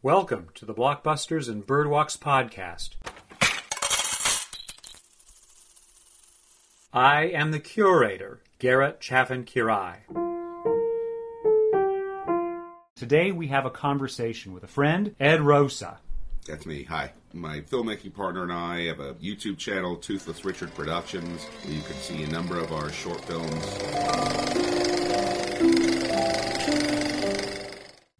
[0.00, 2.90] Welcome to the Blockbusters and Birdwalks podcast.
[6.92, 9.96] I am the curator, Garrett Chaffin Quiray.
[12.94, 15.98] Today we have a conversation with a friend, Ed Rosa.
[16.46, 16.84] That's me.
[16.84, 17.10] Hi.
[17.32, 21.96] My filmmaking partner and I have a YouTube channel, Toothless Richard Productions, where you can
[21.96, 24.47] see a number of our short films.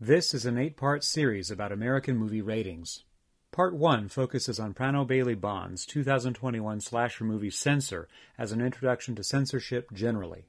[0.00, 3.02] This is an eight part series about American movie ratings.
[3.50, 8.06] Part 1 focuses on Prano Bailey Bond's 2021 slasher movie Censor
[8.38, 10.44] as an introduction to censorship generally.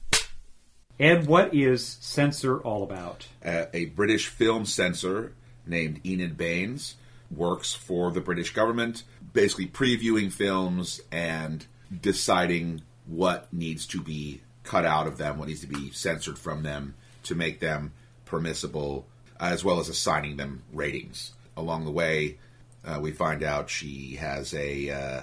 [0.99, 3.25] Ed, what is Censor all about?
[3.43, 5.33] Uh, a British film censor
[5.65, 6.93] named Enid Baines
[7.35, 9.01] works for the British government,
[9.33, 11.65] basically previewing films and
[12.03, 16.61] deciding what needs to be cut out of them, what needs to be censored from
[16.61, 16.93] them
[17.23, 17.93] to make them
[18.25, 19.07] permissible,
[19.39, 21.33] as well as assigning them ratings.
[21.55, 22.37] Along the way,
[22.85, 25.21] uh, we find out she has a, uh,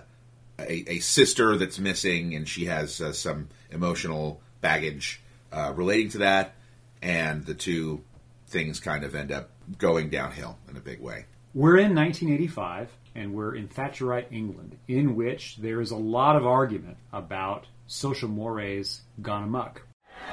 [0.58, 5.20] a, a sister that's missing, and she has uh, some emotional baggage
[5.53, 6.55] uh, relating to that,
[7.03, 8.03] and the two
[8.48, 11.27] things kind of end up going downhill in a big way.
[11.55, 16.47] We're in 1985, and we're in Thatcherite England, in which there is a lot of
[16.47, 19.83] argument about social mores gone amok.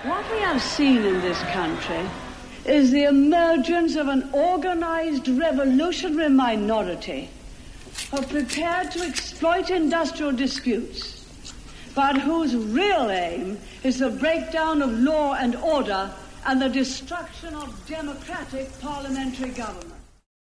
[0.03, 2.09] What we have seen in this country
[2.66, 7.30] is the emergence of an organized revolutionary minority
[8.09, 11.25] who are prepared to exploit industrial disputes,
[11.94, 16.09] but whose real aim is the breakdown of law and order
[16.45, 19.94] and the destruction of democratic parliamentary government.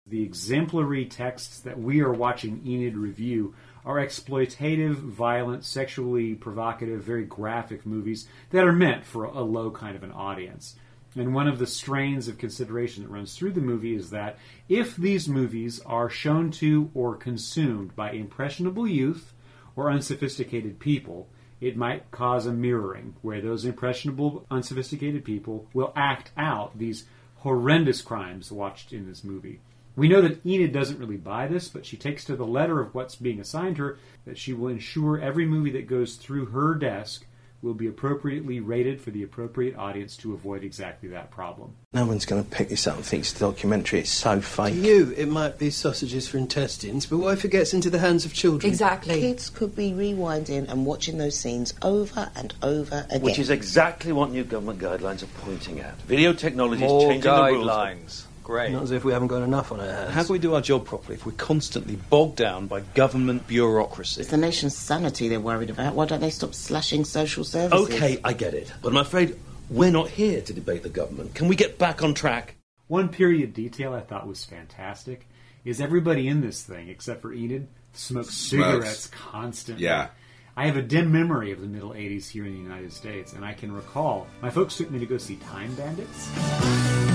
[0.06, 3.54] The exemplary texts that we are watching Enid review
[3.84, 9.96] are exploitative, violent, sexually provocative, very graphic movies that are meant for a low kind
[9.96, 10.76] of an audience.
[11.16, 14.96] And one of the strains of consideration that runs through the movie is that if
[14.96, 19.32] these movies are shown to or consumed by impressionable youth
[19.74, 21.28] or unsophisticated people,
[21.60, 27.06] it might cause a mirroring where those impressionable, unsophisticated people will act out these
[27.38, 29.60] horrendous crimes watched in this movie.
[29.96, 32.94] We know that Enid doesn't really buy this, but she takes to the letter of
[32.94, 37.26] what's being assigned her that she will ensure every movie that goes through her desk
[37.62, 41.74] will be appropriately rated for the appropriate audience to avoid exactly that problem.
[41.92, 44.00] No one's going to pick this up and think it's a documentary.
[44.00, 44.74] It's so fake.
[44.74, 47.98] To you, it might be sausages for intestines, but what if it gets into the
[47.98, 48.70] hands of children?
[48.70, 49.20] Exactly.
[49.20, 53.20] Kids could be rewinding and watching those scenes over and over again.
[53.20, 56.00] Which is exactly what new government guidelines are pointing at.
[56.02, 58.26] Video technology is More changing the rules.
[58.40, 58.44] Guidelines.
[58.44, 58.72] Great.
[58.72, 60.12] Not as if we haven't got enough on our hands.
[60.12, 64.20] How can we do our job properly if we're constantly bogged down by government bureaucracy?
[64.20, 65.94] It's the nation's sanity they're worried about.
[65.94, 67.94] Why don't they stop slashing social services?
[67.94, 68.72] Okay, I get it.
[68.82, 71.34] But I'm afraid we're not here to debate the government.
[71.34, 72.56] Can we get back on track?
[72.88, 75.28] One period detail I thought was fantastic
[75.64, 79.84] is everybody in this thing, except for Enid, smokes cigarettes constantly.
[79.84, 80.08] Yeah.
[80.56, 83.44] I have a dim memory of the middle 80s here in the United States, and
[83.44, 87.09] I can recall my folks took me to go see Time Bandits.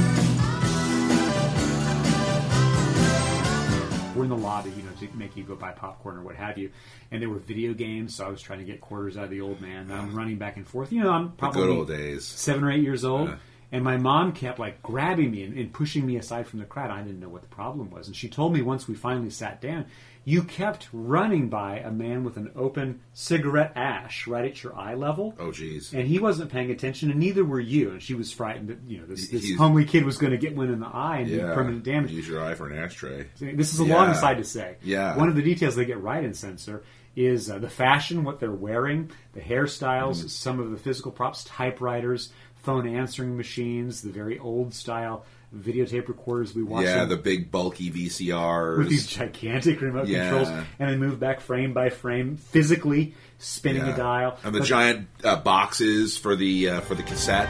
[4.15, 6.57] We're in the lobby, you know, to make you go buy popcorn or what have
[6.57, 6.71] you.
[7.11, 9.41] And there were video games, so I was trying to get quarters out of the
[9.41, 9.91] old man.
[9.91, 10.91] I'm running back and forth.
[10.91, 12.23] You know, I'm The probably good old days.
[12.25, 13.29] seven or eight years old.
[13.29, 13.35] Yeah.
[13.71, 16.91] And my mom kept like grabbing me and, and pushing me aside from the crowd.
[16.91, 18.07] I didn't know what the problem was.
[18.07, 19.85] And she told me once we finally sat down,
[20.23, 24.95] you kept running by a man with an open cigarette ash right at your eye
[24.95, 25.35] level.
[25.39, 25.93] Oh, geez.
[25.93, 27.91] And he wasn't paying attention, and neither were you.
[27.91, 30.37] And she was frightened that you know this, this He's- homely kid was going to
[30.37, 31.53] get one in the eye and do Yeah.
[31.53, 32.11] permanent damage.
[32.11, 33.27] Use your eye for an ashtray.
[33.39, 33.95] This is a Yeah.
[33.95, 34.77] long aside to say.
[34.83, 35.15] Yeah.
[35.17, 36.83] One of the details they get right in Censor
[37.15, 40.27] is uh, the fashion, what they're wearing, the hairstyles, Mm-hmm.
[40.27, 42.31] some of the physical props, typewriters,
[42.65, 45.23] phone answering machines, the very old style
[45.55, 46.83] videotape recorders we watch.
[46.83, 48.77] Yeah, the big bulky VCRs.
[48.79, 50.29] with these gigantic remote Yeah.
[50.29, 50.49] controls,
[50.79, 53.93] and they move back frame by frame, physically spinning Yeah.
[53.93, 54.39] a dial.
[54.43, 57.49] and the But- giant uh, boxes for the uh, for the cassette.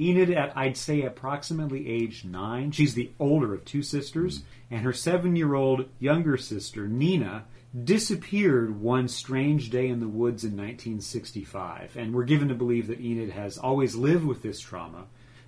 [0.00, 4.92] Enid, at I'd say approximately age nine, she's the older of two sisters, and her
[4.92, 7.44] seven year old younger sister, Nina,
[7.84, 11.96] disappeared one strange day in the woods in 1965.
[11.96, 15.06] And we're given to believe that Enid has always lived with this trauma,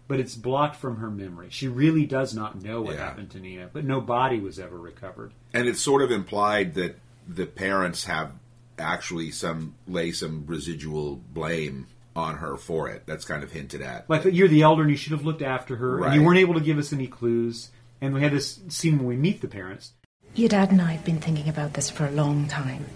[0.08, 1.48] but it's blocked from her memory.
[1.50, 3.04] She really does not know what Yeah.
[3.04, 5.32] happened to Nina, but no body was ever recovered.
[5.52, 6.98] And it's sort of implied that
[7.28, 8.32] the parents have
[8.78, 11.86] actually some lay some residual blame
[12.16, 13.02] on her for it.
[13.06, 14.08] That's kind of hinted at.
[14.08, 16.54] Like you're the elder and you should have looked after her, and you weren't able
[16.54, 17.70] to give us any clues.
[18.00, 19.92] And we had this scene when we meet the parents.
[20.36, 22.86] Your dad and I have been thinking about this for a long time.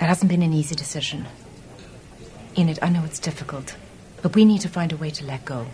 [0.00, 1.26] It hasn't been an easy decision.
[2.56, 3.74] Enid, I know it's difficult.
[4.22, 5.66] But we need to find a way to let go.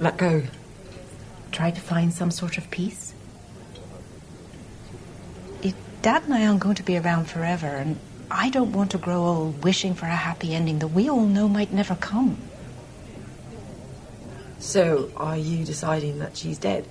[0.00, 0.44] Let go.
[1.52, 3.12] Try to find some sort of peace.
[5.62, 7.98] If Dad and I aren't going to be around forever, and
[8.30, 11.48] I don't want to grow old wishing for a happy ending that we all know
[11.48, 12.38] might never come.
[14.58, 16.86] So, are you deciding that she's dead?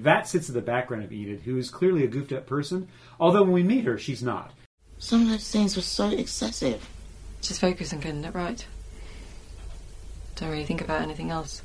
[0.00, 2.86] That sits in the background of Enid, who is clearly a goofed up person,
[3.18, 4.52] although when we meet her, she's not.
[4.98, 6.88] Some of those scenes were so excessive.
[7.40, 8.64] Just focus on getting it right.
[10.36, 11.62] Don't really think about anything else.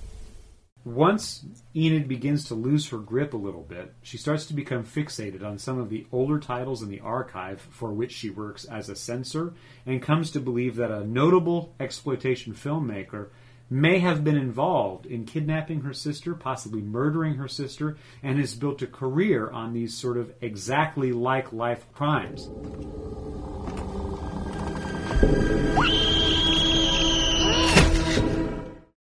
[0.84, 1.46] Once
[1.76, 5.60] Enid begins to lose her grip a little bit, she starts to become fixated on
[5.60, 9.54] some of the older titles in the archive for which she works as a censor
[9.86, 13.30] and comes to believe that a notable exploitation filmmaker
[13.74, 18.84] may have been involved in kidnapping her sister, possibly murdering her sister, and has built
[18.84, 22.50] a career on these sort of exactly like life crimes.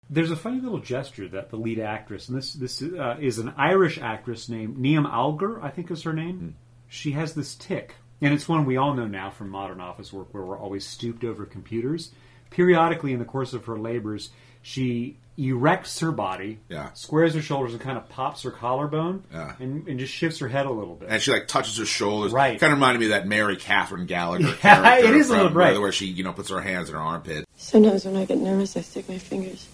[0.10, 3.54] There's a funny little gesture that the lead actress, and this this uh, is an
[3.58, 6.56] Irish actress named Niamh Algar, I think is her name.
[6.88, 10.34] She has this tick, and it's one we all know now from modern office work,
[10.34, 12.12] where we're always stooped over computers.
[12.50, 16.92] Periodically, in the course of her labors, she erects her body, Yeah.
[16.94, 19.54] squares her shoulders, and kind of pops her collarbone, Yeah.
[19.60, 21.10] and, and just shifts her head a little bit.
[21.10, 22.32] And she like touches her shoulders.
[22.32, 22.60] Right.
[22.60, 25.08] Kind of reminded me of that Mary Catherine Gallagher Yeah, character.
[25.10, 25.80] it is a little right.
[25.80, 27.48] Where she, you know, puts her hands in her armpit.
[27.56, 29.68] Sometimes when I get nervous, I stick my fingers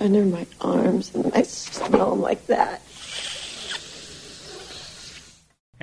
[0.00, 2.82] under my arms and I smell them like that.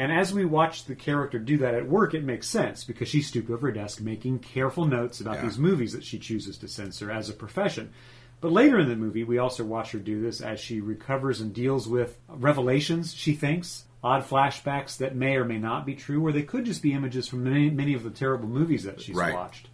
[0.01, 3.27] And as we watch the character do that at work, it makes sense because she's
[3.27, 5.43] stooped over her desk making careful notes about Yeah.
[5.43, 7.91] these movies that she chooses to censor as a profession.
[8.39, 11.53] But later in the movie, we also watch her do this as she recovers and
[11.53, 16.31] deals with revelations, she thinks, odd flashbacks that may or may not be true, or
[16.31, 19.35] they could just be images from many, many of the terrible movies that she's Right.
[19.35, 19.69] watched.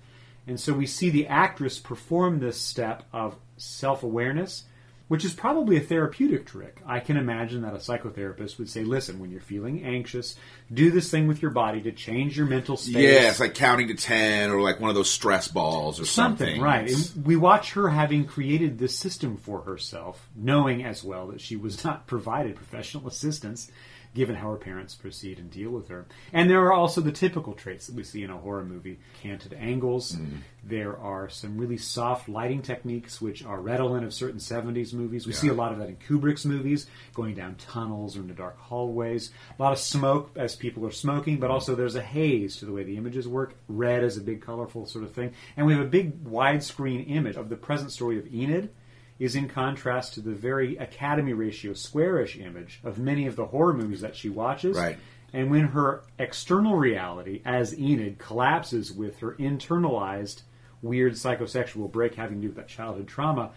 [0.46, 4.66] And so we see the actress perform this step of self awareness,
[5.08, 6.82] which is probably a therapeutic trick.
[6.86, 10.36] I can imagine that a psychotherapist would say, listen, when you're feeling anxious,
[10.74, 13.04] do this thing with your body to change your mental state.
[13.04, 16.48] Yeah, it's like counting to ten or like one of those stress balls or something.
[16.48, 16.90] Something, right.
[16.90, 21.56] And we watch her having created this system for herself, knowing as well that she
[21.56, 23.72] was not provided professional assistance,
[24.18, 26.08] given how her parents proceed and deal with her.
[26.34, 29.54] And there are also the typical traits that we see in a horror movie canted
[29.54, 30.14] angles.
[30.14, 30.40] Mm.
[30.64, 35.28] There are some really soft lighting techniques, which are redolent of certain 70s movies.
[35.28, 35.38] We Yeah.
[35.38, 39.32] see a lot of that in Kubrick's movies, going down tunnels or into dark hallways.
[39.58, 42.74] A lot of smoke as people are smoking, but also there's a haze to the
[42.74, 43.56] way the images work.
[43.70, 45.32] Red is a big, colorful sort of thing.
[45.56, 48.72] And we have a big widescreen image of the present story of Enid
[49.20, 53.74] is in contrast to the very Academy ratio squarish image of many of the horror
[53.74, 54.78] movies that she watches.
[54.78, 54.98] Right.
[55.34, 60.44] And when her external reality as Enid collapses with her internalized
[60.82, 63.52] weird psychosexual break having to do with that childhood trauma,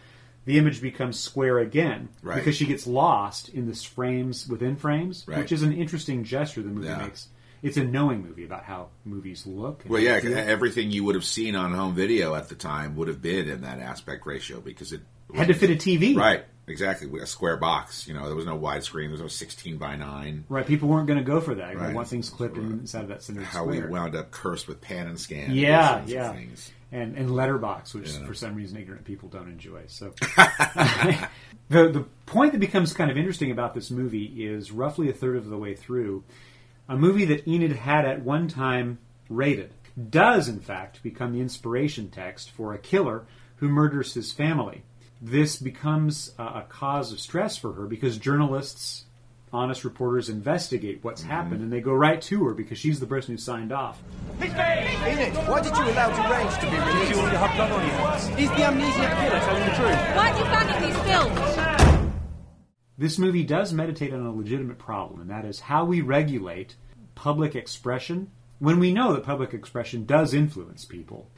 [0.46, 2.36] the image becomes square again Right.
[2.36, 5.38] because she gets lost in this frames within frames, Right.
[5.38, 7.02] which is an interesting gesture the movie Yeah.
[7.02, 7.28] makes.
[7.62, 9.82] It's a knowing movie about how movies look.
[9.82, 13.08] and Well, yeah, everything you would have seen on home video at the time would
[13.08, 15.02] have been in that aspect ratio because it
[15.34, 16.16] Had to fit a TV.
[16.16, 17.08] Right, exactly.
[17.20, 18.06] A square box.
[18.06, 19.04] You know, there was no widescreen.
[19.04, 20.44] There was no 16 by 9.
[20.48, 21.70] Right, people weren't going to go for that.
[21.70, 21.94] They Right.
[21.94, 23.86] want things clipped inside of that center How square.
[23.86, 25.52] we wound up cursed with pan and scan.
[25.54, 26.32] Yeah, of yeah.
[26.32, 26.70] Things.
[26.92, 28.26] And and letterbox, which Yeah.
[28.26, 29.82] for some reason ignorant people don't enjoy.
[29.86, 30.12] So
[31.68, 35.36] the the point that becomes kind of interesting about this movie is roughly a third
[35.36, 36.24] of the way through,
[36.88, 39.72] a movie that Enid had at one time rated
[40.10, 43.24] does in fact become the inspiration text for a killer
[43.56, 44.82] who murders his family.
[45.20, 49.04] This becomes a, a cause of stress for her because journalists
[49.52, 51.30] honest reporters investigate what's mm-hmm.
[51.30, 54.00] happened and they go right to her because she's the person who signed off.
[54.40, 57.10] Enid, why did you allow Deranged to be released?
[57.10, 58.28] You want to have blood on your hands?
[58.38, 60.16] Is the amnesiac killer telling the truth?
[60.16, 62.00] Why are you banning these films?
[62.96, 66.76] This movie does meditate on a legitimate problem, and that is how we regulate
[67.14, 71.28] public expression when we know that public expression does influence people.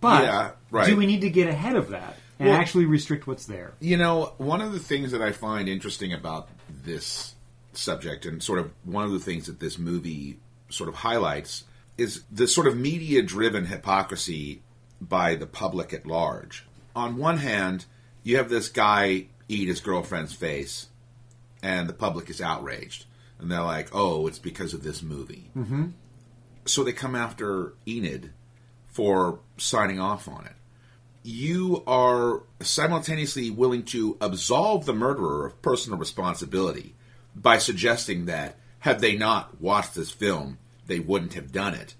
[0.00, 0.86] But Yeah, right.
[0.86, 3.74] do we need to get ahead of that and Well- actually restrict what's there?
[3.80, 6.48] You know, one of the things that I find interesting about
[6.82, 7.34] this
[7.74, 11.64] subject, and sort of one of the things that this movie sort of highlights,
[11.98, 14.62] is the sort of media driven hypocrisy
[15.00, 16.66] by the public at large.
[16.96, 17.84] On one hand,
[18.22, 20.88] you have this guy eat his girlfriend's face,
[21.62, 23.04] and the public is outraged.
[23.38, 25.50] And they're like, oh, it's because of this movie.
[25.56, 25.88] Mm-hmm.
[26.66, 28.32] So they come after Enid
[28.88, 30.52] for signing off on it.
[31.22, 36.94] You are simultaneously willing to absolve the murderer of personal responsibility
[37.36, 41.94] by suggesting that had they not watched this film, they wouldn't have done it.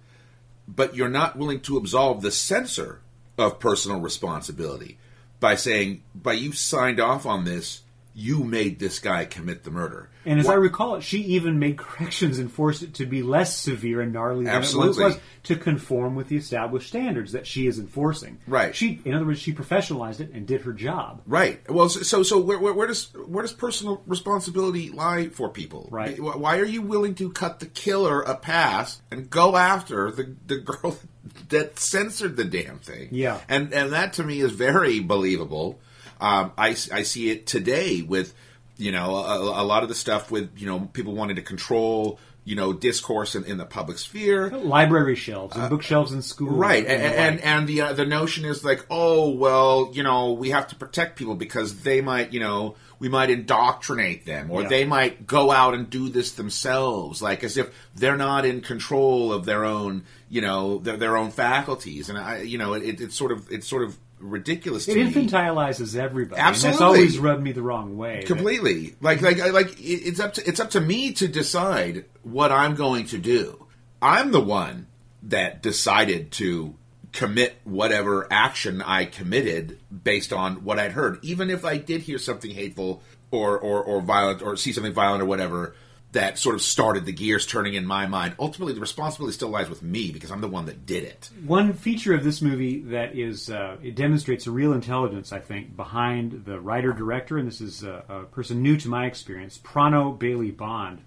[0.67, 3.00] But you're not willing to absolve the censor
[3.37, 4.99] of personal responsibility
[5.39, 7.83] by saying, by you signed off on this,
[8.14, 10.11] you made this guy commit the murder.
[10.26, 13.23] And as Wha- I recall it, she even made corrections and forced it to be
[13.23, 15.05] less severe and gnarly than Absolutely.
[15.05, 18.38] it was to conform with the established standards that she is enforcing.
[18.47, 18.75] Right.
[18.75, 21.23] She, in other words, she professionalized it and did her job.
[21.26, 21.61] Right.
[21.71, 25.88] Well, so so, so where, where, where does where does personal responsibility lie for people?
[25.90, 26.21] Right.
[26.21, 30.59] Why are you willing to cut the killer a pass and go after the the
[30.59, 30.99] girl
[31.49, 33.09] that censored the damn thing?
[33.12, 33.40] Yeah.
[33.49, 35.81] And and that to me is very believable.
[36.21, 38.35] Um, I I see it today with
[38.77, 42.19] you know a, a lot of the stuff with you know people wanting to control
[42.45, 44.50] you know discourse in, in the public sphere.
[44.50, 46.49] Library shelves and bookshelves in school.
[46.50, 50.03] Uh, Right, and the and, and the uh, the notion is like, oh well, you
[50.03, 54.50] know, we have to protect people because they might, you know, we might indoctrinate them,
[54.50, 54.69] or Yeah.
[54.69, 59.33] they might go out and do this themselves, like as if they're not in control
[59.33, 63.15] of their own, you know, their, their own faculties, and I, you know, it, it's
[63.15, 65.12] sort of it's sort of ridiculous to It me.
[65.27, 66.39] infantilizes everybody.
[66.41, 66.71] And Absolutely.
[66.73, 68.23] that's always rubbed me the wrong way.
[68.27, 72.75] completely like like like it's up to it's up to me to decide what I'm
[72.75, 73.67] going to do.
[74.03, 74.87] I'm the one
[75.23, 76.75] that decided to
[77.12, 82.19] commit whatever action I committed based on what I'd heard, even if I did hear
[82.19, 85.75] something hateful or or, or violent or see something violent or whatever.
[86.12, 88.35] That sort of started the gears turning in my mind.
[88.38, 91.31] Ultimately, the responsibility still lies with me because I'm the one that did it.
[91.47, 95.76] One feature of this movie that is uh, it demonstrates a real intelligence, I think,
[95.76, 100.19] behind the writer director, and this is a, a person new to my experience, Prano
[100.19, 101.02] Bailey Bond,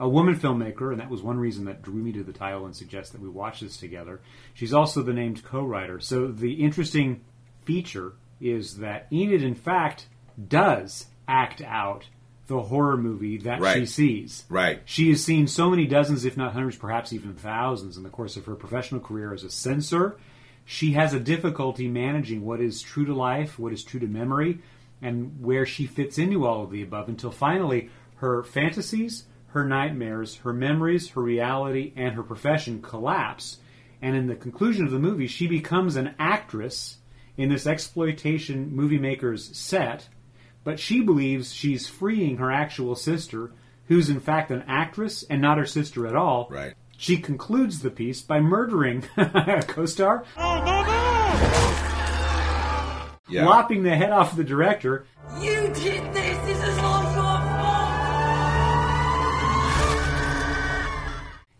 [0.00, 2.74] a woman filmmaker, and that was one reason that drew me to the title and
[2.74, 4.20] suggests that we watch this together.
[4.54, 6.00] She's also the named co-writer.
[6.00, 7.24] So the interesting
[7.64, 10.06] feature is that Enid, in fact,
[10.48, 12.06] does act out
[12.46, 14.44] the horror movie that she sees.
[14.48, 14.80] Right.
[14.84, 18.36] She has seen so many dozens, if not hundreds, perhaps even thousands, in the course
[18.36, 20.16] of her professional career as a censor.
[20.64, 24.58] She has a difficulty managing what is true to life, what is true to memory,
[25.02, 30.36] and where she fits into all of the above until finally her fantasies, her nightmares,
[30.36, 33.58] her memories, her reality, and her profession collapse.
[34.02, 36.98] And in the conclusion of the movie, she becomes an actress
[37.36, 40.08] in this exploitation movie maker's set
[40.66, 43.52] but she believes she's freeing her actual sister,
[43.86, 46.48] who's in fact an actress and not her sister at all.
[46.50, 46.74] Right.
[46.98, 50.24] She concludes the piece by murdering a co-star,
[53.28, 53.46] Yeah.
[53.46, 55.06] lopping the head off the director,
[55.40, 56.36] You did this.
[56.46, 57.92] This is all your fault.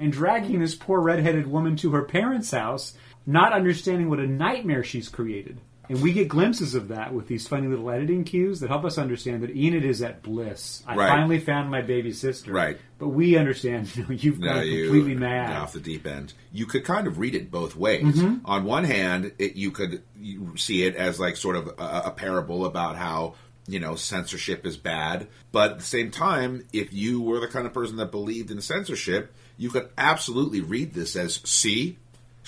[0.01, 2.95] and dragging this poor redheaded woman to her parents' house,
[3.25, 5.61] not understanding what a nightmare she's created.
[5.89, 8.99] And we get glimpses of that with these funny little editing cues that help us
[8.99, 10.83] understand that Enid is at bliss.
[10.87, 11.09] I Right.
[11.09, 12.53] finally found my baby sister.
[12.53, 12.79] Right.
[12.99, 15.53] But we understand you know, you've No, gone you- completely mad.
[15.57, 16.33] off the deep end.
[16.53, 18.03] You could kind of read it both ways.
[18.17, 18.41] Mhm.
[18.45, 22.11] On one hand, it, you could you see it as like sort of a, a
[22.11, 23.35] parable about how
[23.69, 27.67] you know censorship is bad, but at the same time, if you were the kind
[27.67, 31.99] of person that believed in censorship, you could absolutely read this as see.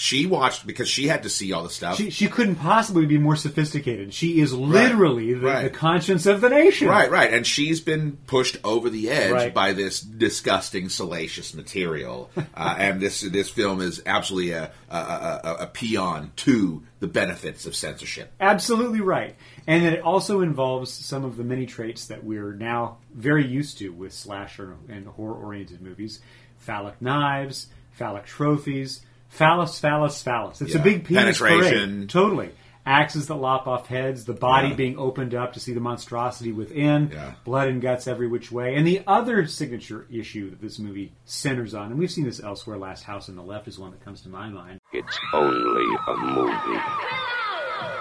[0.00, 1.97] She watched because she had to see all the stuff.
[1.97, 4.14] She, she couldn't possibly be more sophisticated.
[4.14, 5.62] She is literally the, right.
[5.64, 6.87] the conscience of the nation.
[6.87, 7.33] Right, right.
[7.35, 9.52] And she's been pushed over the edge Right.
[9.52, 12.31] by this disgusting, salacious material.
[12.37, 17.09] uh, and this this film is absolutely a, a, a, a- a paean to the
[17.09, 18.33] benefits of censorship.
[18.38, 19.35] Absolutely right.
[19.67, 23.88] And it also involves some of the many traits that we're now very used to
[23.88, 26.21] with slasher and horror oriented movies
[26.59, 30.61] phallic knives, phallic trophies, phallus, phallus, phallus.
[30.61, 31.97] It's a big penis Penetration.
[31.97, 32.11] parade.
[32.11, 32.50] Totally.
[32.87, 34.75] Axes that lop off heads, the body Yeah.
[34.75, 37.35] being opened up to see the monstrosity within, Yeah.
[37.44, 38.76] blood and guts every which way.
[38.76, 42.78] And the other signature issue that this movie centers on, and we've seen this elsewhere,
[42.78, 44.80] Last House on the Left is one that comes to my mind.
[44.94, 46.80] It's only a movie.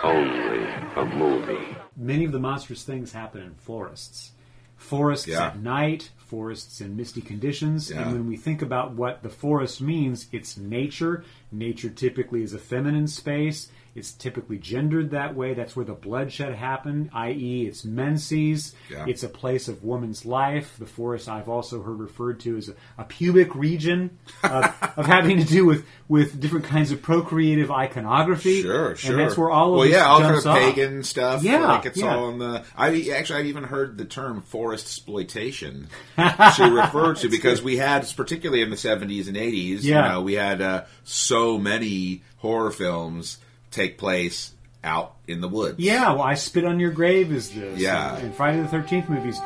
[0.03, 1.75] Only a movie.
[1.97, 4.31] many of the monstrous things happen in forests.
[4.77, 5.47] Forests Yeah.
[5.47, 7.89] at night, forests in misty conditions.
[7.89, 8.01] Yeah.
[8.01, 11.23] And when we think about what the forest means, it's nature.
[11.51, 13.69] Nature typically is a feminine space.
[13.97, 15.55] It's typically gendered that way.
[15.55, 18.75] That's where the bloodshed happened, i.e., it's menses.
[18.91, 19.05] Yeah.
[19.07, 20.75] It's a place of woman's life.
[20.77, 24.65] The forest I've also heard referred to as a, a pubic region of,
[24.97, 28.61] of having to do with, with different kinds of procreative iconography.
[28.61, 29.13] Sure, sure.
[29.13, 30.57] And that's where all of well, this yeah, all kind of off.
[30.59, 31.41] pagan stuff.
[31.41, 32.15] Yeah, like it's yeah.
[32.15, 32.63] all in the.
[32.75, 35.87] I actually I've even heard the term forest exploitation
[36.17, 40.03] to refer to because we had, particularly in the seventies and eighties, Yeah.
[40.03, 43.39] you know, we had uh, so many horror films
[43.71, 45.79] take place out in the woods.
[45.79, 47.79] Yeah, well, I Spit on Your Grave is this.
[47.79, 48.15] Yeah.
[48.15, 49.39] And, and Friday the 13th movies.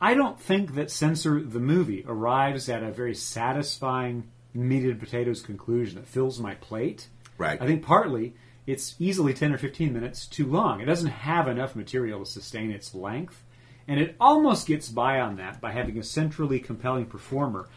[0.00, 5.42] I don't think that Censor the movie arrives at a very satisfying meat and potatoes
[5.42, 7.08] conclusion that fills my plate.
[7.36, 7.60] Right.
[7.60, 8.34] I think partly
[8.66, 10.80] it's easily 10 or 15 minutes too long.
[10.80, 13.42] It doesn't have enough material to sustain its length.
[13.88, 17.68] And it almost gets by on that by having a centrally compelling performer.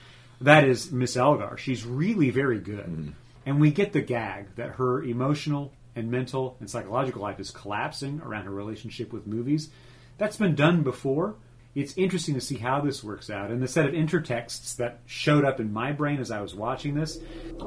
[0.41, 1.55] That is Miss Algar.
[1.57, 2.85] She's really very good.
[2.85, 3.13] Mm.
[3.45, 8.21] And we get the gag that her emotional and mental and psychological life is collapsing
[8.24, 9.69] around her relationship with movies.
[10.17, 11.36] That's been done before.
[11.74, 13.50] It's interesting to see how this works out.
[13.50, 16.95] And the set of intertexts that showed up in my brain as I was watching
[16.95, 17.17] this,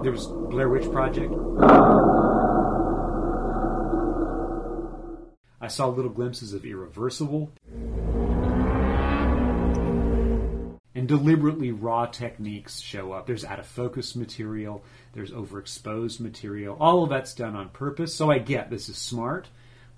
[0.03, 1.33] there was Blair Witch Project.
[5.61, 7.51] I saw little glimpses of Irreversible.
[11.05, 13.27] And deliberately raw techniques show up.
[13.27, 14.83] There's out of focus material,
[15.13, 16.79] there's overexposed material.
[16.81, 18.15] All of that's done on purpose.
[18.15, 19.49] So I get this is smart,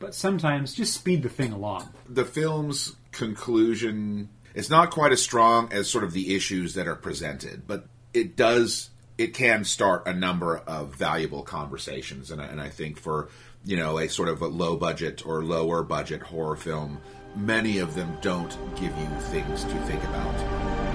[0.00, 1.90] but sometimes just speed the thing along.
[2.08, 6.96] The film's conclusion is not quite as strong as sort of the issues that are
[6.96, 12.60] presented, but it does it can start a number of valuable conversations, and I, and
[12.60, 13.28] I think for
[13.64, 17.00] you know a sort of a low budget or lower budget horror film,
[17.36, 20.85] many of them don't give you things to think about.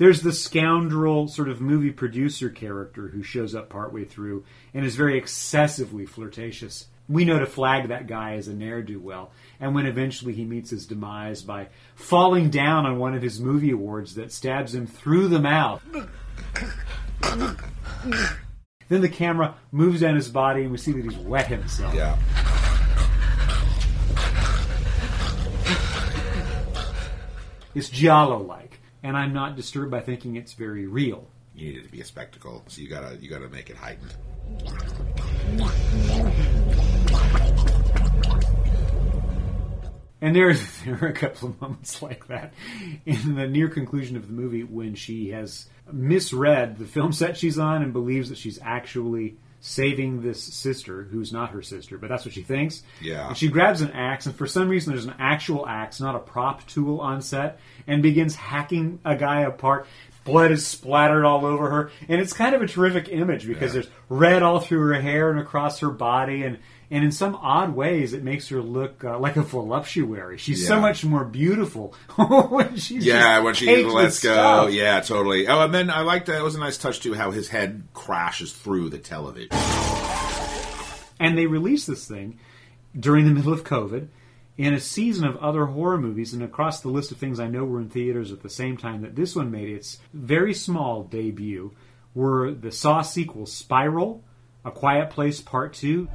[0.00, 4.96] There's the scoundrel sort of movie producer character who shows up partway through and is
[4.96, 6.86] very excessively flirtatious.
[7.06, 9.30] We know to flag that guy as a ne'er do well.
[9.60, 13.72] And when eventually he meets his demise by falling down on one of his movie
[13.72, 15.84] awards that stabs him through the mouth.
[18.88, 21.94] then the camera moves down his body and we see that he's wet himself.
[21.94, 22.16] Yeah.
[27.74, 28.69] It's giallo like,
[29.02, 31.26] and I'm not disturbed by thinking it's very real.
[31.54, 34.14] You need it to be a spectacle, so you gotta you gotta make it heightened.
[40.22, 40.52] And there,
[40.84, 42.52] there are a couple of moments like that
[43.06, 47.58] in the near conclusion of the movie when she has misread the film set she's
[47.58, 52.24] on and believes that she's actually saving this sister who's not her sister, but that's
[52.24, 52.82] what she thinks.
[53.00, 53.28] Yeah.
[53.28, 56.18] And she grabs an axe, and for some reason, there's an actual axe, not a
[56.18, 59.86] prop tool on set, and begins hacking a guy apart.
[60.24, 63.82] Blood is splattered all over her, and it's kind of a terrific image because Yeah.
[63.82, 66.58] there's red all through her hair and across her body, and
[66.90, 70.38] and in some odd ways, it makes her look uh, like a voluptuary.
[70.38, 71.94] She's so much more beautiful
[72.48, 74.32] when she's yeah, when she lets go.
[74.32, 74.72] stuff.
[74.72, 75.46] Yeah, totally.
[75.46, 76.38] Oh, and then I liked that.
[76.38, 79.50] It was a nice touch too how his head crashes through the television.
[81.20, 82.40] And they released this thing
[82.98, 84.08] during the middle of COVID
[84.58, 87.64] in a season of other horror movies, and across the list of things I know
[87.64, 91.72] were in theaters at the same time that this one made its very small debut
[92.14, 94.24] were the Saw sequel Spiral,
[94.64, 96.08] A Quiet Place Part 2.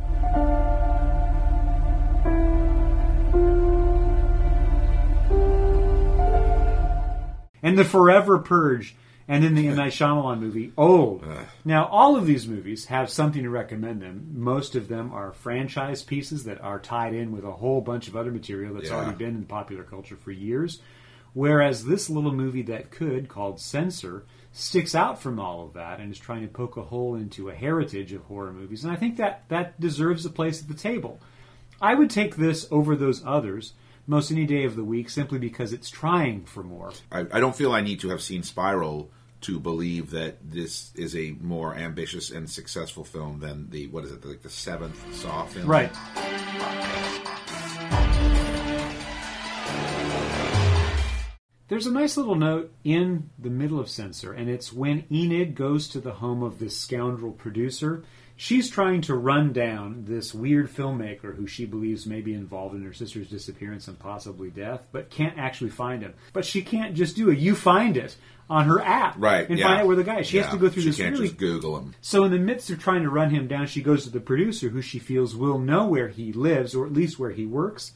[7.63, 8.95] And the Forever Purge,
[9.27, 9.75] and then the M.
[9.77, 11.25] Night Shyamalan movie, Old.
[11.63, 14.33] Now, all of these movies have something to recommend them.
[14.35, 18.15] Most of them are franchise pieces that are tied in with a whole bunch of
[18.15, 18.97] other material that's Yeah.
[18.97, 20.79] already been in popular culture for years.
[21.35, 26.09] Whereas this little movie that could, called Censor, sticks out from all of that and
[26.09, 28.85] is trying to poke a hole into a heritage of horror movies.
[28.85, 31.19] And I think that that deserves a place at the table.
[31.81, 33.73] I would take this over those others
[34.07, 36.93] most any day of the week simply because it's trying for more.
[37.11, 41.17] I, I don't feel I need to have seen Spiral to believe that this is
[41.17, 45.45] a more ambitious and successful film than the what is it like the seventh Saw
[45.47, 45.67] film?
[45.67, 45.91] Right.
[51.67, 55.87] There's a nice little note in the middle of Censor, and it's when Enid goes
[55.89, 58.03] to the home of this scoundrel producer.
[58.37, 62.83] She's trying to run down this weird filmmaker who she believes may be involved in
[62.83, 66.13] her sister's disappearance and possibly death, but can't actually find him.
[66.33, 68.15] But she can't just do a You find it
[68.47, 69.49] on her app, Right.
[69.49, 69.65] And yeah.
[69.65, 70.19] find out where the guy.
[70.19, 70.27] is.
[70.27, 71.95] She has to go through she this can't really just Google him.
[72.01, 74.69] so, in the midst of trying to run him down, she goes to the producer,
[74.69, 77.93] who she feels will know where he lives, or at least where he works.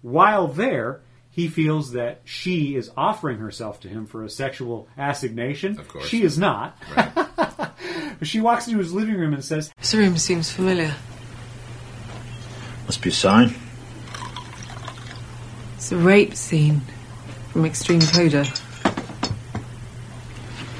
[0.00, 5.78] While there, he feels that she is offering herself to him for a sexual assignation.
[5.78, 6.06] Of course.
[6.06, 6.76] She is not.
[6.94, 7.74] But
[8.22, 10.94] she walks into his living room and says, This room seems familiar.
[12.86, 13.54] Must be a sign.
[15.76, 16.82] It's a rape scene
[17.52, 18.44] from Extreme Coda.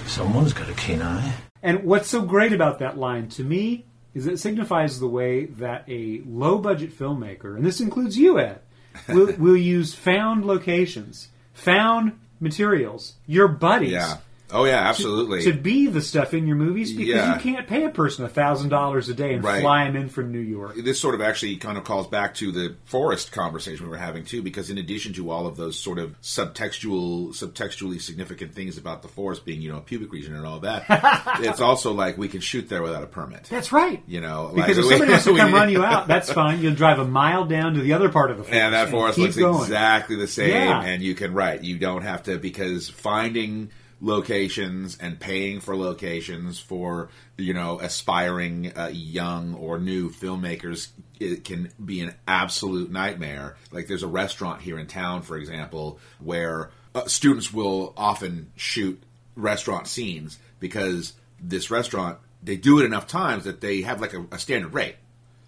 [0.06, 1.32] Someone's got a keen eye.
[1.62, 5.84] And what's so great about that line to me is it signifies the way that
[5.88, 8.60] a low budget filmmaker, and this includes you, Ed,
[9.08, 14.16] will, will use found locations, found materials, your buddies, Yeah.
[14.52, 15.42] Oh yeah, absolutely.
[15.44, 17.34] To, be the stuff in your movies because Yeah.
[17.34, 19.60] you can't pay a person a thousand dollars a day and Right.
[19.60, 20.74] fly them in from New York.
[20.76, 24.24] this sort of actually kind of calls back to the forest conversation we were having
[24.24, 29.02] too, because in addition to all of those sort of subtextual, subtextually significant things about
[29.02, 30.84] the forest being, you know, a pubic region and all that,
[31.40, 33.44] it's also like we can shoot there without a permit.
[33.50, 34.02] That's right.
[34.06, 36.60] You know, Because like, if somebody wants to come run you out, that's fine.
[36.62, 38.60] You'll drive a mile down to the other part of the forest.
[38.62, 39.60] and that forest keep looks going.
[39.62, 40.82] exactly the same Yeah.
[40.82, 46.58] and you can right you don't have to because finding locations and paying for locations
[46.58, 53.56] for you know aspiring uh, young or new filmmakers it can be an absolute nightmare
[53.72, 59.02] like there's a restaurant here in town for example where uh, students will often shoot
[59.36, 64.24] restaurant scenes because this restaurant they do it enough times that they have like a,
[64.32, 64.96] a standard rate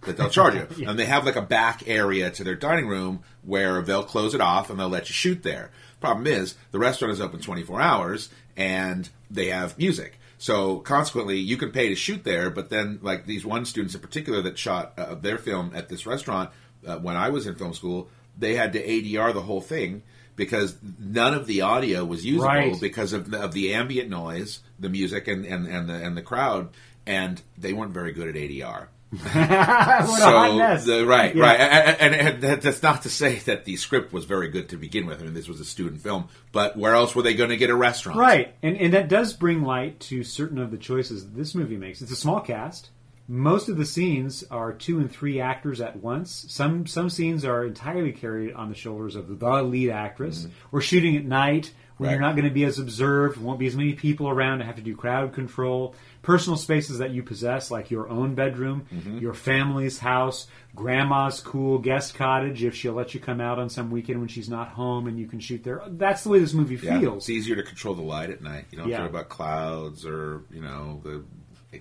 [0.02, 0.66] that they'll charge you.
[0.76, 0.90] Yeah.
[0.90, 4.40] And they have like a back area to their dining room where they'll close it
[4.40, 5.70] off and they'll let you shoot there.
[6.02, 10.18] Problem is, the restaurant is open 24 hours and they have music.
[10.36, 14.00] So consequently, you can pay to shoot there, but then like these one students in
[14.00, 16.50] particular that shot uh, their film at this restaurant
[16.86, 20.02] uh, when I was in film school, they had to ADR the whole thing
[20.34, 22.80] because none of the audio was usable Right.
[22.80, 26.22] because of the, of the ambient noise, the music, and, and, and the and the
[26.22, 26.70] crowd,
[27.06, 28.88] and they weren't very good at ADR.
[29.12, 30.86] What a hot mess.
[30.86, 31.42] The, right, Yeah.
[31.44, 34.76] right, and, and, and that's not to say that the script was very good to
[34.76, 35.20] begin with.
[35.20, 37.70] I mean, this was a student film, but where else were they going to get
[37.70, 38.18] a restaurant?
[38.18, 41.76] Right, and and that does bring light to certain of the choices that this movie
[41.76, 42.00] makes.
[42.00, 42.90] It's a small cast.
[43.28, 46.44] Most of the scenes are two and three actors at once.
[46.48, 50.40] Some some scenes are entirely carried on the shoulders of the lead actress.
[50.42, 50.52] Mm-hmm.
[50.70, 51.72] We're shooting at night
[52.02, 52.20] when you're.
[52.20, 54.82] Not going to be as observed, won't be as many people around to have to
[54.82, 55.94] do crowd control.
[56.22, 59.18] Personal spaces that you possess, like your own bedroom, Mm-hmm.
[59.18, 63.90] your family's house, grandma's cool guest cottage, if she'll let you come out on some
[63.90, 65.82] weekend when she's not home and you can shoot there.
[65.88, 67.24] That's the way this movie Yeah, feels.
[67.24, 68.66] it's easier to control the light at night.
[68.70, 69.00] You don't Yeah.
[69.00, 71.24] worry about clouds or you know the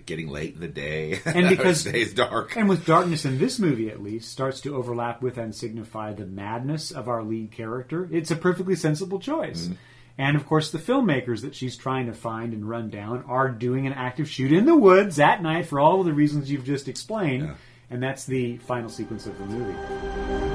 [0.06, 1.20] getting late in the day.
[1.26, 2.56] and because it's dark.
[2.56, 6.24] and with darkness in this movie at least starts to overlap with and signify the
[6.24, 9.74] madness of our lead character it's a perfectly sensible choice Mm-hmm.
[10.18, 13.86] And of course the filmmakers that she's trying to find and run down are doing
[13.86, 16.88] an active shoot in the woods at night for all of the reasons you've just
[16.88, 17.50] explained.
[17.90, 19.78] And that's the final sequence of the movie.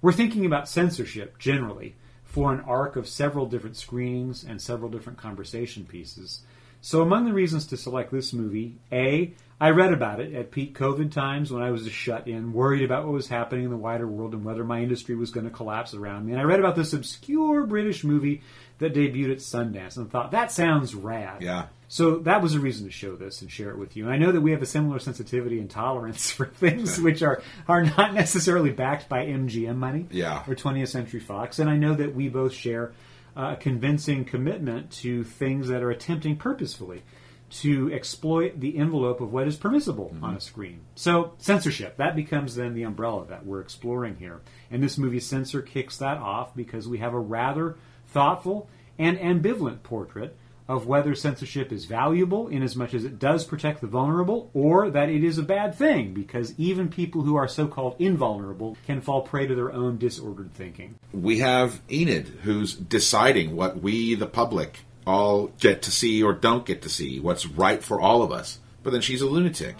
[0.00, 5.18] We're thinking about censorship generally for an arc of several different screenings and several different
[5.18, 6.42] conversation pieces.
[6.80, 10.78] So, among the reasons to select this movie, A, I read about it at peak
[10.78, 14.06] COVID times when I was shut in, worried about what was happening in the wider
[14.06, 16.32] world and whether my industry was going to collapse around me.
[16.32, 18.42] And I read about this obscure British movie
[18.78, 21.42] that debuted at Sundance and thought, that sounds rad.
[21.42, 21.66] Yeah.
[21.88, 24.04] So that was a reason to show this and share it with you.
[24.04, 27.42] And I know that we have a similar sensitivity and tolerance for things which are,
[27.66, 30.44] are not necessarily backed by MGM money Yeah.
[30.46, 31.58] or 20th Century Fox.
[31.58, 32.92] And I know that we both share
[33.38, 37.02] uh, a convincing commitment to things that are attempting purposefully
[37.50, 40.80] to exploit the envelope of what is permissible on a screen.
[40.96, 44.40] So, censorship, that becomes then the umbrella that we're exploring here.
[44.70, 47.76] And this movie Censor kicks that off because we have a rather
[48.08, 50.36] thoughtful and ambivalent portrait
[50.68, 54.90] of whether censorship is valuable in as much as it does protect the vulnerable or
[54.90, 59.22] that it is a bad thing because even people who are so-called invulnerable can fall
[59.22, 60.94] prey to their own disordered thinking.
[61.12, 66.66] we have Enid who's deciding what we, the public, all get to see or don't
[66.66, 68.58] get to see, what's right for all of us.
[68.82, 69.76] But then she's a lunatic.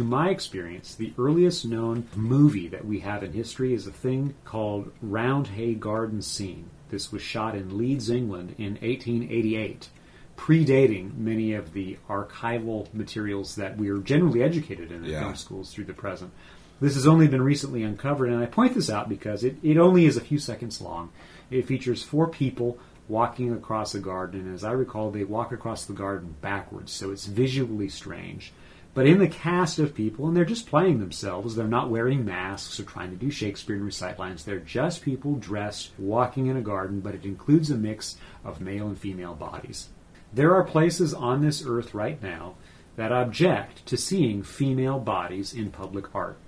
[0.00, 4.32] To my experience, the earliest known movie that we have in history is a thing
[4.46, 6.70] called Roundhay Garden Scene.
[6.88, 9.90] This was shot in Leeds, England in 1888,
[10.38, 15.20] predating many of the archival materials that we are generally educated in in Yeah.
[15.20, 16.30] film schools through the present.
[16.80, 20.06] This has only been recently uncovered, and I point this out because it, it only
[20.06, 21.10] is a few seconds long.
[21.50, 25.84] It features four people walking across a garden, and as I recall, they walk across
[25.84, 28.54] the garden backwards, so it's visually strange.
[28.92, 32.80] But in the cast of people, and they're just playing themselves, they're not wearing masks
[32.80, 34.44] or trying to do Shakespearean recite lines.
[34.44, 38.88] They're just people dressed, walking in a garden, but it includes a mix of male
[38.88, 39.90] and female bodies.
[40.32, 42.54] There are places on this earth right now
[42.96, 46.38] that object to seeing female bodies in public art.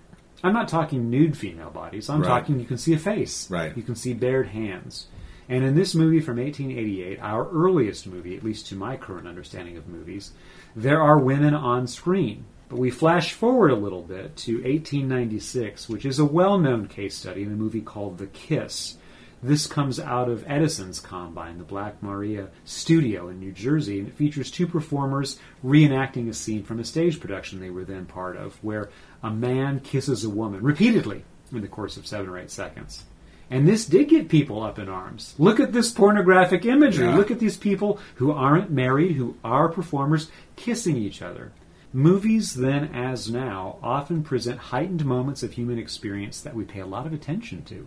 [0.42, 2.11] I'm not talking nude female bodies.
[2.11, 2.28] I'm Right.
[2.28, 3.48] talking you can see a face.
[3.48, 3.76] Right.
[3.76, 5.07] You can see bared hands.
[5.53, 9.77] And in this movie from 1888, our earliest movie, at least to my current understanding
[9.77, 10.33] of movies,
[10.75, 12.47] there are women on screen.
[12.71, 17.15] But we flash forward a little bit to 1896, which is a well known case
[17.15, 18.97] study in a movie called The Kiss.
[19.43, 24.15] This comes out of Edison's Combine, the Black Maria studio in New Jersey, and it
[24.15, 28.55] features two performers reenacting a scene from a stage production they were then part of,
[28.65, 28.88] where
[29.23, 33.05] a man kisses a woman repeatedly in the course of seven or eight seconds.
[33.53, 35.35] And this did get people up in arms.
[35.38, 37.05] Look at this pornographic imagery.
[37.09, 37.17] Yeah.
[37.17, 41.53] Look at these people who aren't married, who are performers, kissing each other.
[41.93, 46.87] Movies, then as now, often present heightened moments of human experience that we pay a
[46.87, 47.87] lot of attention to.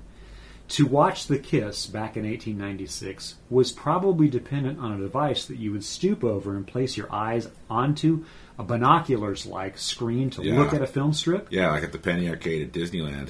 [0.67, 5.71] To watch The Kiss back in 1896 was probably dependent on a device that you
[5.71, 8.23] would stoop over and place your eyes onto
[8.59, 10.59] a binoculars like screen to Yeah.
[10.59, 11.47] look at a film strip.
[11.49, 13.29] Yeah, like at the Penny Arcade at Disneyland.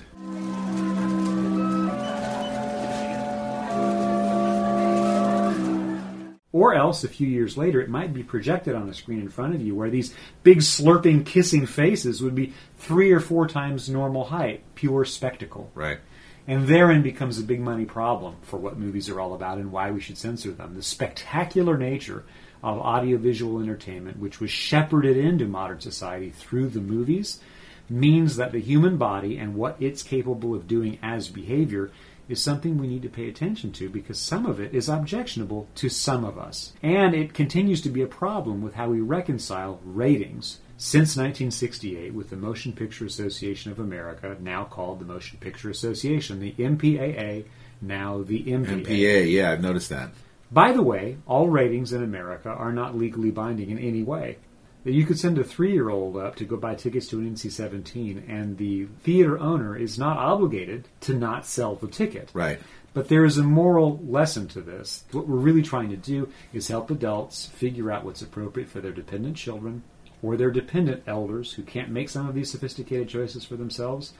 [6.55, 9.55] Or else, a few years later, it might be projected on a screen in front
[9.55, 14.23] of you where these big slurping, kissing faces would be three or four times normal
[14.23, 15.69] height, pure spectacle.
[15.75, 15.99] Right.
[16.47, 19.91] And therein becomes a big money problem for what movies are all about and why
[19.91, 20.75] we should censor them.
[20.75, 22.23] The spectacular nature
[22.63, 27.41] of audiovisual entertainment, which was shepherded into modern society through the movies,
[27.89, 31.91] means that the human body and what it's capable of doing as behavior
[32.27, 35.89] is something we need to pay attention to because some of it is objectionable to
[35.89, 36.73] some of us.
[36.81, 40.59] And it continues to be a problem with how we reconcile ratings.
[40.77, 46.41] Since 1968, with the Motion Picture Association of America, now called the Motion Picture Association,
[46.41, 47.45] the MPAA,
[47.81, 48.85] now the MPA.
[48.85, 50.11] MPA, yeah, I've noticed that.
[50.51, 54.37] By the way, all ratings in America are not legally binding in any way.
[54.85, 57.33] That You could send a three year old up to go buy tickets to an
[57.33, 62.29] NC 17, and the theater owner is not obligated to not sell the ticket.
[62.35, 62.59] Right.
[62.93, 65.03] But there is a moral lesson to this.
[65.11, 68.91] What we're really trying to do is help adults figure out what's appropriate for their
[68.91, 69.81] dependent children
[70.21, 74.13] or their dependent elders who can't make some of these sophisticated choices for themselves.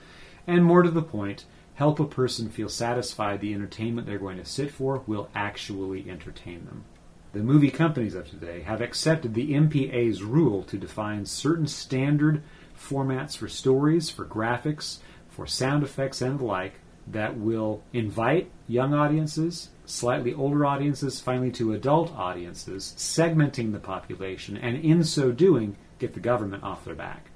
[0.48, 4.44] And more to the point, help a person feel satisfied the entertainment they're going to
[4.44, 6.84] sit for will actually entertain them.
[7.32, 12.42] The movie companies of today have accepted the MPA's rule to define certain standard
[12.78, 18.94] formats for stories, for graphics, for sound effects, and the like that will invite young
[18.94, 25.76] audiences, slightly older audiences, finally to adult audiences, segmenting the population, and in so doing,
[25.98, 27.30] get the government off their back.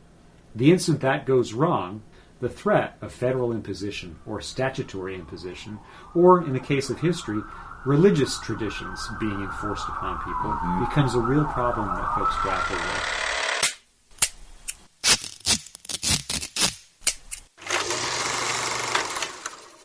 [0.54, 2.02] The instant that goes wrong,
[2.40, 5.78] the threat of federal imposition or statutory imposition,
[6.14, 7.42] or in the case of history,
[7.84, 10.84] religious traditions being enforced upon people, mm-hmm.
[10.84, 13.26] becomes a real problem that folks grapple with.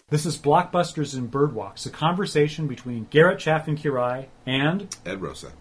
[0.10, 5.52] This is Blockbusters and Birdwalks, a conversation between Garrett Chaffin Quiray and Ed Rosa.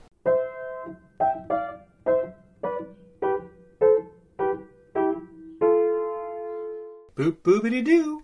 [7.16, 8.22] Boop boopity doo.